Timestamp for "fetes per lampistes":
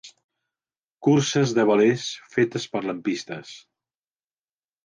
2.37-3.55